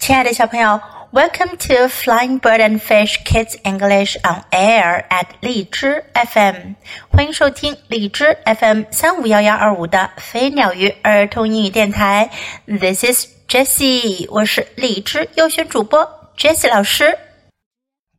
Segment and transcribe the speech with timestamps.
[0.00, 0.80] 亲爱的小朋友，
[1.12, 6.74] Welcome to Flying Bird and Fish Kids English on Air at 荔枝 FM，
[7.10, 12.30] 欢迎收听荔枝 FM 三五幺幺二五的飞鸟鱼儿童英语电台。
[12.66, 17.18] This is Jessie，我是荔枝优选主播 Jessie 老师。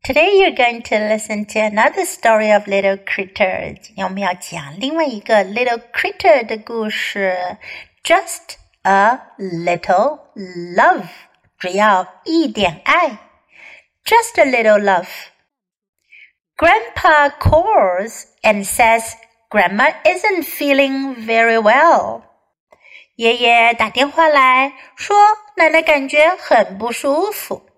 [0.03, 3.77] Today you're going to listen to another story of little critter。
[3.81, 7.57] 今天我们要讲另外一个 little critter 的故事，
[8.03, 11.07] Just a little love。
[11.61, 13.17] 只要一点爱，
[14.03, 15.07] just a little love.
[16.55, 19.13] Grandpa calls and says
[19.49, 22.23] Grandma isn't feeling very well.
[23.15, 25.15] 爷爷打电话来说，
[25.55, 27.69] 奶奶感觉很不舒服。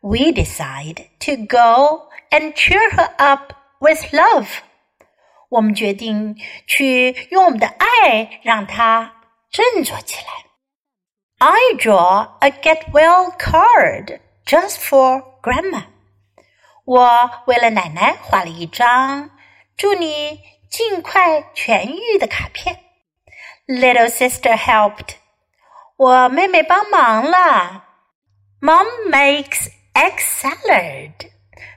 [0.00, 4.48] We decide to go and cheer her up with love.
[5.50, 9.14] 我们决定去用我们的爱让她
[9.50, 10.43] 振作起来。
[11.42, 15.84] I draw a get well card just for grandma.
[16.84, 19.30] 我为了奶奶画了一张
[19.76, 22.80] 祝你尽快痊愈的卡片。
[23.66, 25.14] Little sister helped.
[25.96, 27.84] 我妹妹帮忙了。
[28.60, 31.12] Mom makes egg salad.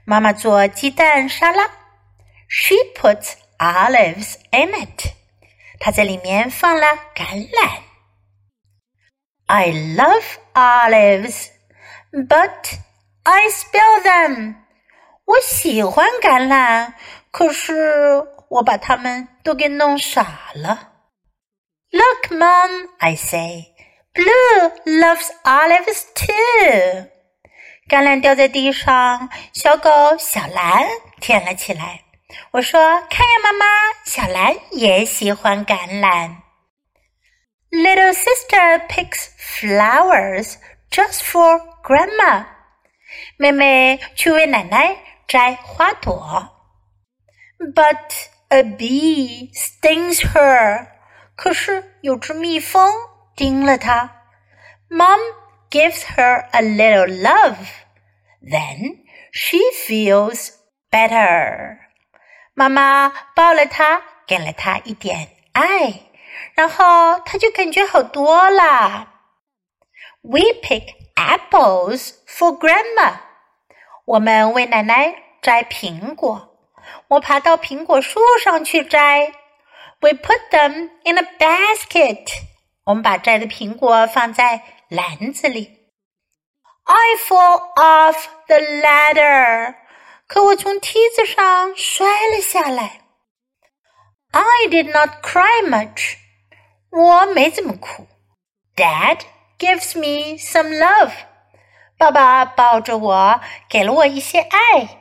[0.04, 1.70] 妈妈做鸡蛋沙拉。
[2.50, 5.14] She puts olives in it.
[5.80, 7.87] 她在里面放了橄榄。
[9.51, 11.49] I love olives,
[12.13, 12.79] but
[13.23, 14.57] I spill them.
[15.25, 16.93] 我喜欢橄榄，
[17.31, 20.91] 可是我把它们都给弄傻了。
[21.91, 23.75] Look, Mom, I say.
[24.13, 27.09] Blue loves olives too.
[27.89, 30.87] 橄榄掉在地上，小狗小蓝
[31.21, 32.03] 舔了起来。
[32.51, 33.67] 我说：“看呀，妈妈，
[34.05, 36.37] 小蓝也喜欢橄榄。”
[37.72, 40.58] Little sister picks flowers
[40.92, 42.46] just for grandma.
[43.38, 46.50] 妹妹去为奶奶摘花朵。
[47.58, 50.88] But a bee stings her.
[51.36, 52.92] 可是有只蜜蜂
[53.36, 54.22] 叮了她。
[54.90, 55.20] Mom
[55.72, 57.58] gives her a little love.
[58.42, 59.58] Then she
[59.88, 60.52] feels
[60.92, 61.80] better.
[62.54, 66.07] 妈妈抱了她，给了她一点爱。
[66.54, 69.10] 然后他就感觉好多了。
[70.22, 73.16] We pick apples for grandma。
[74.06, 76.50] 我们为奶奶摘苹果。
[77.08, 79.34] 我爬到苹果树上去摘。
[80.00, 82.28] We put them in a basket。
[82.86, 85.80] 我们把摘的苹果放在篮子里。
[86.84, 89.76] I fall off the ladder。
[90.28, 93.02] 可我从梯子上摔了下来。
[94.32, 96.18] I did not cry much。
[96.90, 98.08] 我没怎么哭。
[98.76, 99.20] Dad
[99.58, 101.12] gives me some love。
[101.98, 105.00] 爸爸抱着我，给了我一些爱。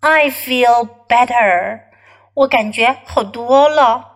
[0.00, 1.82] I feel better。
[2.34, 4.08] 我感觉好多了。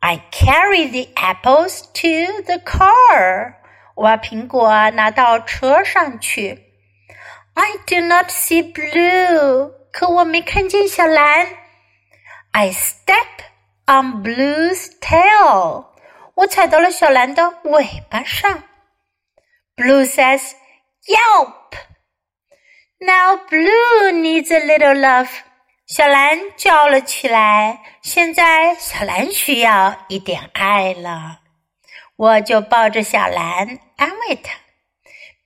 [0.00, 3.54] I carry the apples to the car。
[3.94, 6.72] 我把苹果拿到车上去。
[7.54, 9.72] I do not see blue。
[9.92, 11.48] 可我没看见小蓝。
[12.52, 13.45] I step
[13.86, 15.86] on Blue's tail，
[16.34, 18.64] 我踩到了小蓝的尾巴上。
[19.76, 20.52] Blue says,
[21.06, 21.72] "Yelp!"
[22.98, 25.28] Now Blue needs a little love.
[25.86, 27.80] 小蓝叫了起来。
[28.02, 31.40] 现在小蓝需要一点爱了。
[32.16, 34.54] 我就抱着小蓝安慰她。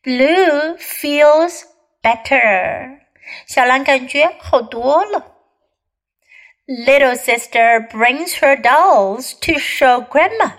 [0.02, 1.62] Blue feels
[2.02, 2.98] better.
[3.46, 5.29] 小蓝感觉好多了。
[6.66, 10.52] Little sister brings her dolls to show grandma.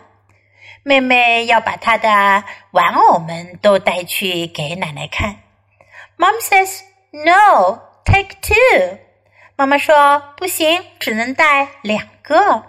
[0.84, 5.44] 妹妹要把她的玩偶们都带去给奶奶看。
[6.18, 9.00] Mom says no, take two.
[9.58, 12.64] 妈妈说不行，只能带两个。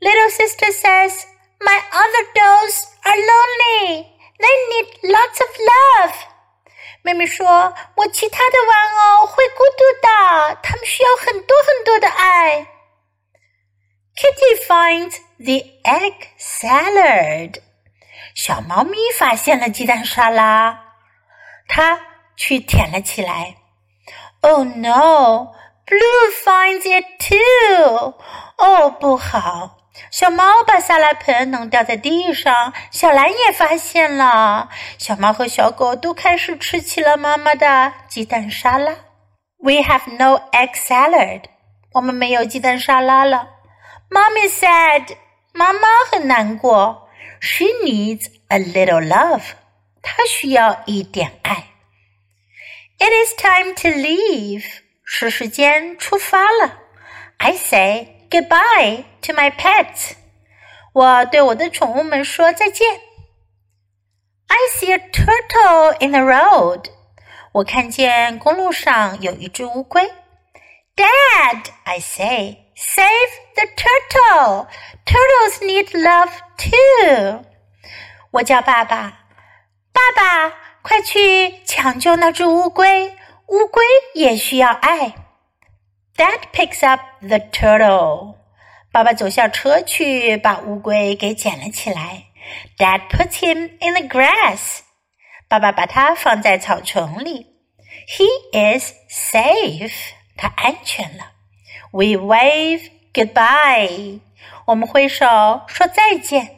[0.00, 1.24] Little sister says
[1.60, 4.06] my other dolls are lonely.
[4.38, 6.14] They need lots of love.
[7.01, 12.67] 妹妹说：“我其他的玩偶会孤独的，他们需要很多很多的爱。”
[14.15, 17.61] Kitty finds the egg salad。
[18.35, 20.93] 小猫咪发现了鸡蛋沙拉，
[21.67, 21.99] 它
[22.35, 23.55] 去舔了起来。
[24.41, 25.53] Oh no!
[25.85, 28.13] Blue finds it too.
[28.57, 29.78] 哦，不好！
[30.11, 34.69] 小猫把沙拉盆弄掉在地上，小蓝也发现了。
[34.97, 38.95] 小猫和小狗都开始吃起了妈妈的鸡蛋沙拉。
[39.57, 41.43] We have no egg salad。
[41.93, 43.49] 我们没有鸡蛋沙拉了。
[44.09, 45.15] Mommy said，
[45.53, 47.09] 妈妈很难过。
[47.41, 49.41] She needs a little love。
[50.01, 51.65] 她需要一点爱。
[52.99, 54.65] It is time to leave，
[55.03, 56.77] 是时间出发了。
[57.37, 60.12] I say goodbye to my pets，
[60.92, 63.00] 我对我的宠物们说再见。
[64.46, 66.86] I see a turtle in the road，
[67.52, 70.12] 我看见公路上有一只乌龟。
[70.96, 77.44] Dad，I say，save the turtle，turtles need love too。
[78.30, 79.24] 我叫爸爸，
[79.92, 83.16] 爸爸，快去抢救那只乌龟，
[83.46, 83.84] 乌龟
[84.14, 85.14] 也需要爱。
[86.18, 88.36] Dad picks up the turtle。
[88.92, 92.26] 爸爸走下车去，把乌龟给捡了起来。
[92.78, 94.80] Dad puts him in the grass。
[95.48, 97.46] 爸爸把它放在草丛里。
[98.06, 100.12] He is safe。
[100.36, 101.32] 他安全了。
[101.90, 104.20] We wave goodbye。
[104.66, 105.26] 我们挥手
[105.68, 106.56] 说再见。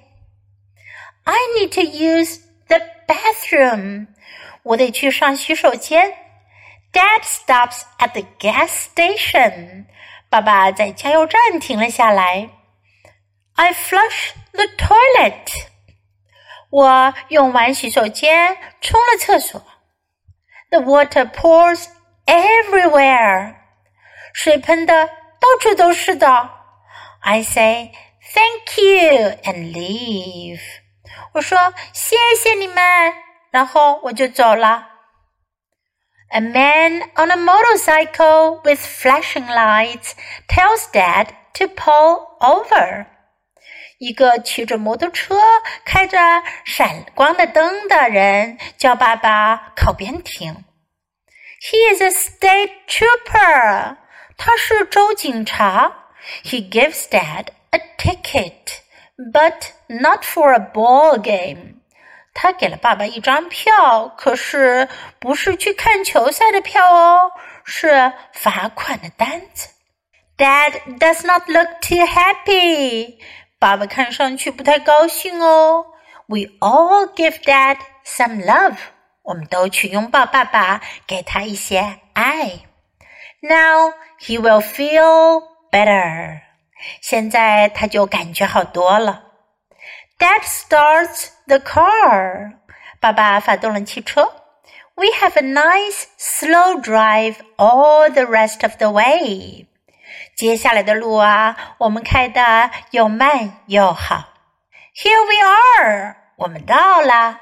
[1.25, 4.09] I need to use the bathroom.
[4.63, 6.13] 我得去上洗手间。
[6.93, 9.87] Dad stops at the gas station.
[10.29, 12.51] 爸爸在加油站停了下来。
[13.55, 15.67] I flush the toilet.
[16.71, 19.63] 我用完洗手间，冲了厕所。
[20.71, 21.87] The water pours
[22.27, 23.55] everywhere.
[24.33, 26.51] 水喷的到处都是的。
[27.21, 27.93] I say
[28.35, 30.61] thank you and leave.
[31.33, 33.15] 我说谢谢你们，
[33.51, 34.90] 然后我就走了。
[36.33, 40.15] A man on a motorcycle with flashing lights
[40.49, 43.07] tells Dad to pull over.
[43.99, 45.39] 一个骑着摩托车、
[45.85, 46.19] 开着
[46.65, 50.65] 闪光的灯的人叫爸爸靠边停。
[51.63, 53.97] He is a state trooper.
[54.37, 56.11] 他是州警察。
[56.45, 58.81] He gives Dad a ticket
[59.17, 61.80] but not for a ball game.
[62.35, 64.89] 他给了爸爸一张票，可是
[65.19, 67.33] 不是去看球赛的票哦，
[67.65, 69.69] 是罚款的单子。
[70.37, 73.19] Dad does not look too happy.
[73.59, 75.87] 爸爸看上去不太高兴哦。
[76.27, 78.77] We all give Dad some love.
[79.23, 82.61] 我们都去拥抱爸爸，给他一些爱。
[83.41, 86.41] Now he will feel better.
[87.01, 89.23] 现在他就感觉好多了。
[90.19, 92.53] Dad starts the car.
[93.01, 94.33] 爸爸发动了汽车。
[94.95, 99.67] We have a nice slow drive all the rest of the way.
[100.35, 104.35] 接下来的路啊，我们开的又慢又好。
[104.95, 106.17] Here we are.
[106.37, 107.41] 我们到了。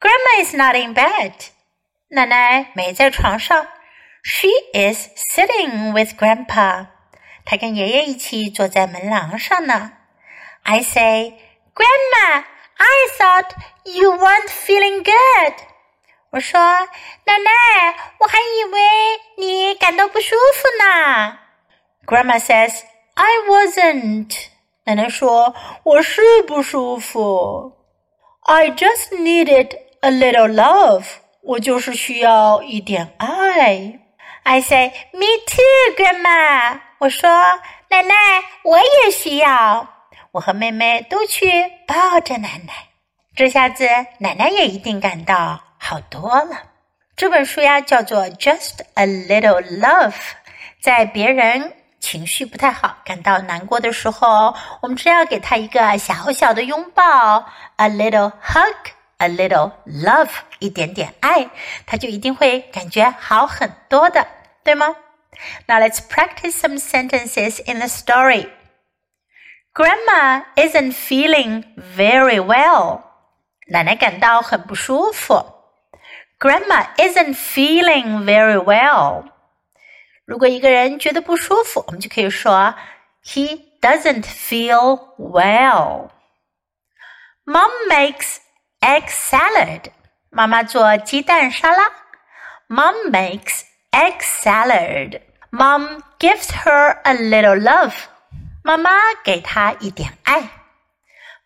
[0.00, 1.32] Grandma is not in bed.
[2.08, 3.66] 奶奶没在床上。
[4.24, 6.86] She is sitting with Grandpa.
[7.44, 9.92] 他跟爷爷一起坐在门廊上呢。
[10.62, 11.40] I say,
[11.74, 12.44] Grandma,
[12.76, 13.50] I thought
[13.84, 15.54] you weren't feeling good.
[16.30, 18.80] 我说，奶奶，我还以为
[19.36, 21.38] 你感到不舒服呢。
[22.06, 22.80] Grandma says,
[23.14, 24.34] I wasn't.
[24.84, 25.54] 奶奶说，
[25.84, 27.78] 我是不舒服。
[28.42, 31.04] I just needed a little love.
[31.42, 34.00] 我就是需要一点爱。
[34.44, 36.80] I say, me too, Grandma.
[36.98, 37.60] 我说：“
[37.90, 38.14] 奶奶，
[38.64, 39.88] 我也需要。”
[40.37, 41.51] 我和妹妹都去
[41.87, 42.89] 抱着奶奶，
[43.35, 43.87] 这下子
[44.19, 46.61] 奶奶也一定感到好多了。
[47.15, 50.11] 这本书呀，叫做《Just a Little Love》。
[50.79, 57.43] 在别人情绪不太好、感到难过的时候，我们只要给他一个小小的拥抱
[57.77, 60.29] ，a little hug，a little love，
[60.59, 61.49] 一点点爱，
[61.87, 64.27] 他就一定会感觉好很多的，
[64.63, 64.95] 对吗
[65.65, 68.49] ？Now let's practice some sentences in the story.
[69.76, 71.64] Grandma isn't feeling
[71.96, 73.02] very well.
[73.68, 75.54] 奶奶感到很不舒服。
[76.38, 79.30] Grandma isn't feeling very well.
[80.24, 82.74] 如果一个人觉得不舒服，我们就可以说
[83.24, 86.10] He doesn't feel well.
[87.44, 88.38] Mom makes
[88.80, 89.90] egg salad.
[90.30, 91.84] 妈妈做鸡蛋沙拉。
[92.68, 95.20] Mom makes egg salad.
[95.50, 97.94] Mom gives her a little love.
[98.66, 98.90] 妈妈
[99.24, 100.48] 给她一点爱。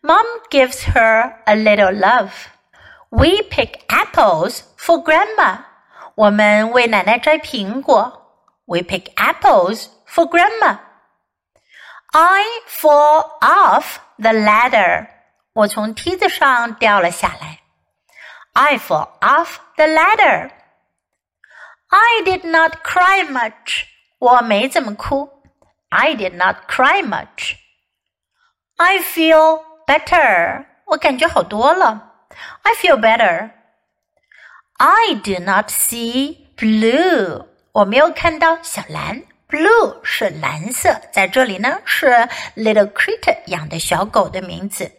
[0.02, 2.30] Mom gives her a little love.
[3.10, 5.64] We pick apples for grandma.
[6.14, 8.22] 我们为奶奶摘苹果。
[8.66, 10.78] We pick apples for grandma.
[12.12, 15.08] I fall off the ladder.
[15.52, 17.60] 我从梯子上掉了下来。
[18.52, 20.50] I fall off the ladder.
[21.88, 23.84] I did not cry much.
[24.18, 25.30] 我没怎么哭。
[25.90, 27.56] I did not cry much.
[28.76, 30.66] I feel better.
[30.86, 32.12] 我感觉好多了。
[32.62, 33.50] I feel better.
[34.78, 37.46] I do not see blue。
[37.72, 39.22] 我没有看到小蓝。
[39.48, 42.08] Blue 是蓝色，在这里呢是
[42.56, 44.90] Little Critter 养的小狗的名字。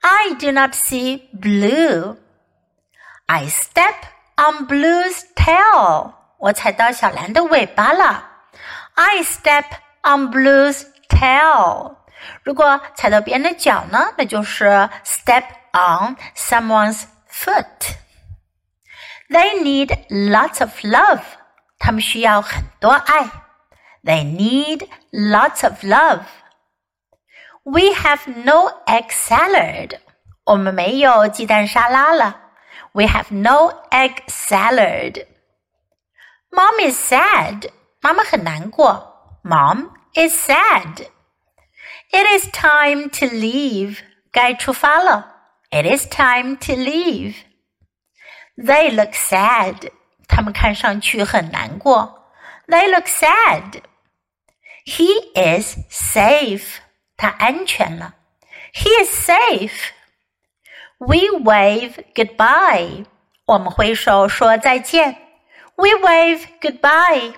[0.00, 2.16] I do not see blue.
[3.26, 3.94] I step
[4.36, 6.14] on Blue's tail.
[6.38, 8.28] 我踩到小蓝的尾巴了。
[8.94, 9.64] I step
[10.02, 11.96] on Blue's tail.
[12.42, 17.96] 如果踩到别人的脚呢，那就是 step on someone's foot.
[19.28, 21.20] They need lots of love.
[21.78, 23.24] 他们需要很多爱。
[24.04, 26.22] They need lots of love.
[27.64, 29.98] We have no egg salad.
[30.44, 32.40] 我们没有鸡蛋沙拉了。
[32.92, 35.26] We have no egg salad.
[36.50, 37.70] Mom is sad.
[38.00, 39.09] 妈妈很难过。
[39.42, 41.08] Mom is sad.
[42.12, 43.98] It is time to leave.
[44.32, 45.34] 该出发了。
[45.70, 47.34] It is time to leave.
[48.56, 49.90] They look sad.
[50.28, 52.32] 他们看上去很难过。
[52.68, 53.82] They look sad.
[54.84, 56.78] He is safe.
[57.16, 58.14] 他安全了。
[58.72, 59.90] He is safe.
[60.98, 63.04] We wave goodbye.
[63.46, 65.18] 我们挥手说再见。
[65.76, 67.34] We wave goodbye.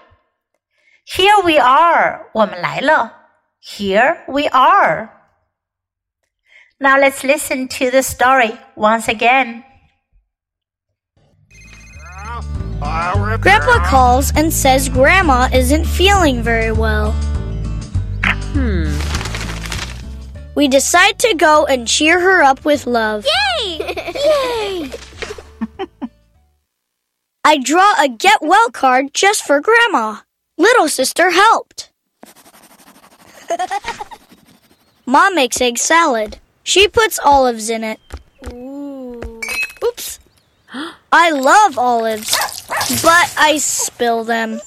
[1.05, 2.27] Here we are.
[2.33, 3.13] 我们来了。
[3.63, 5.09] Here we are.
[6.81, 9.65] Now let's listen to the story once again.
[13.41, 17.13] Grandpa calls and says Grandma isn't feeling very well.
[18.53, 18.87] Hmm.
[20.55, 23.25] We decide to go and cheer her up with love.
[23.25, 23.79] Yay!
[23.79, 24.91] Yay!
[27.45, 30.19] I draw a get well card just for Grandma.
[30.64, 31.90] Little sister helped.
[35.06, 36.40] Mom makes egg salad.
[36.64, 38.00] She puts olives in it.
[38.48, 39.42] Ooh.
[39.84, 40.20] Oops.
[41.12, 42.32] I love olives,
[43.04, 44.62] but I spill them.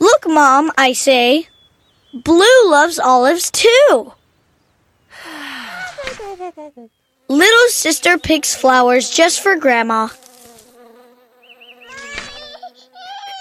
[0.00, 1.48] Look, Mom, I say.
[2.14, 4.14] Blue loves olives too.
[7.28, 10.08] Little sister picks flowers just for Grandma.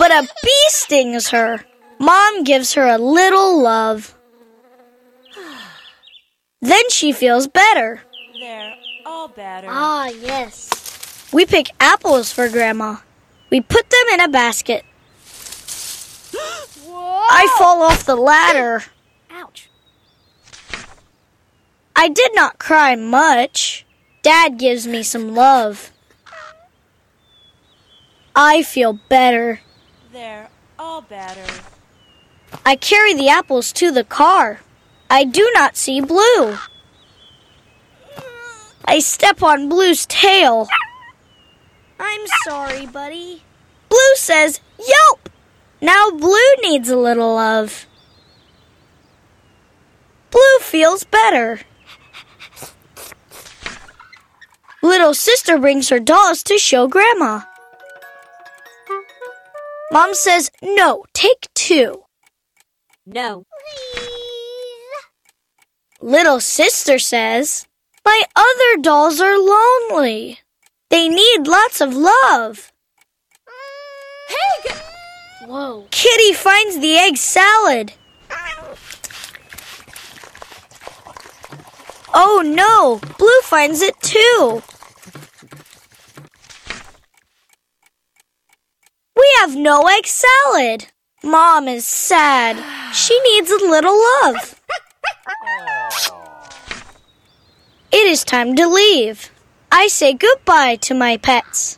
[0.04, 1.64] But a bee stings her.
[1.98, 4.14] Mom gives her a little love.
[6.62, 8.02] Then she feels better.
[8.38, 9.68] They're all better.
[9.70, 11.30] Ah, yes.
[11.32, 12.98] We pick apples for Grandma.
[13.50, 14.84] We put them in a basket.
[16.36, 18.84] I fall off the ladder.
[19.32, 19.70] Ouch.
[21.96, 23.86] I did not cry much.
[24.22, 25.94] Dad gives me some love.
[28.36, 29.62] I feel better.
[30.14, 31.52] They're all better.
[32.64, 34.60] I carry the apples to the car.
[35.10, 36.56] I do not see Blue.
[38.86, 40.68] I step on Blue's tail.
[42.00, 43.42] I'm sorry, buddy.
[43.90, 45.30] Blue says, Yelp!
[45.82, 47.88] Now Blue needs a little love.
[50.30, 51.62] Blue feels better.
[54.84, 57.42] Little sister brings her dolls to show Grandma.
[59.94, 62.04] Mom says, No, take two.
[63.06, 63.46] No.
[63.94, 64.08] Please.
[66.02, 67.68] Little sister says,
[68.04, 70.40] My other dolls are lonely.
[70.90, 72.72] They need lots of love.
[74.28, 74.74] Hey!
[75.46, 75.86] Whoa.
[75.92, 77.94] Kitty finds the egg salad.
[82.16, 84.64] Oh no, Blue finds it too.
[89.16, 90.86] We have no egg salad.
[91.22, 92.56] Mom is sad.
[92.96, 94.62] She needs a little love.
[97.92, 99.32] It is time to leave.
[99.70, 101.78] I say goodbye to my pets.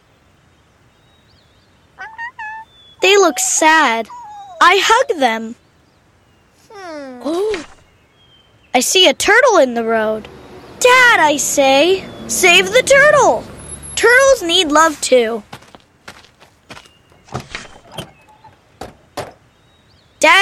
[3.01, 4.07] They look sad.
[4.61, 5.55] I hug them.
[6.69, 7.21] Hmm.
[7.25, 7.65] Oh.
[8.75, 10.27] I see a turtle in the road.
[10.79, 13.43] Dad, I say, save the turtle.
[13.95, 15.41] Turtles need love too.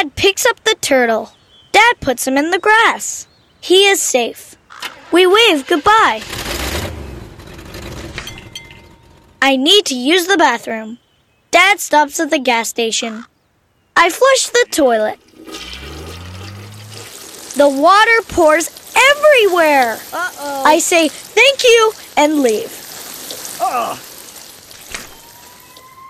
[0.04, 1.32] Dad picks up the turtle.
[1.72, 3.26] Dad puts him in the grass.
[3.62, 4.58] He is safe.
[5.14, 6.22] We wave goodbye.
[9.42, 10.98] I need to use the bathroom.
[11.52, 13.24] Dad stops at the gas station.
[13.96, 15.20] I flush the toilet.
[17.56, 20.00] The water pours everywhere.
[20.12, 20.64] Uh-oh.
[20.66, 22.72] I say thank you and leave.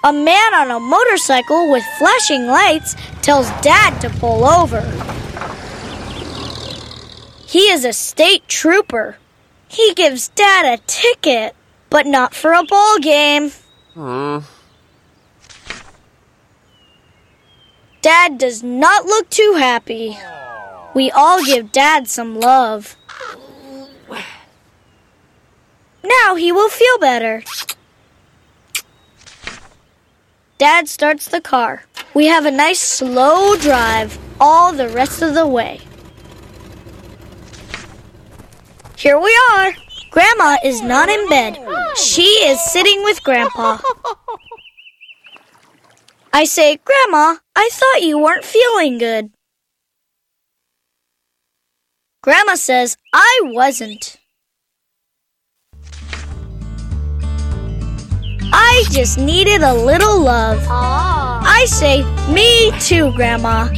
[0.06, 4.82] A man on a motorcycle with flashing lights tells Dad to pull over.
[7.48, 9.16] He is a state trooper.
[9.70, 11.56] He gives Dad a ticket,
[11.90, 13.52] but not for a ball game.
[13.94, 14.40] Hmm.
[18.02, 20.18] Dad does not look too happy.
[20.94, 22.98] We all give Dad some love.
[26.04, 27.44] Now he will feel better.
[30.64, 31.84] Dad starts the car.
[32.14, 35.82] We have a nice slow drive all the rest of the way.
[38.96, 39.74] Here we are.
[40.12, 41.60] Grandma is not in bed.
[41.98, 43.80] She is sitting with Grandpa.
[46.32, 49.32] I say, Grandma, I thought you weren't feeling good.
[52.22, 54.16] Grandma says, I wasn't.
[58.73, 60.59] I just needed a little love.
[60.71, 63.69] I say, me too, Grandma.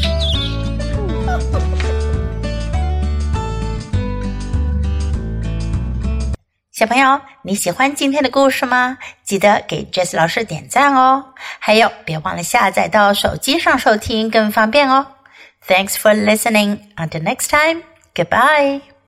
[6.72, 8.96] 小朋友，你喜欢今天的故事吗？
[9.22, 11.26] 记得给 Jess 老师点赞哦！
[11.58, 15.06] 还有，别忘了下载到手机上收听，更方便哦。
[15.68, 16.78] Thanks for listening.
[16.96, 17.82] Until next time.
[18.14, 18.90] Goodbye.